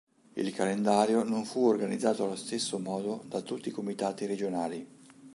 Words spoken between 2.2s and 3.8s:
allo stesso modo da tutti i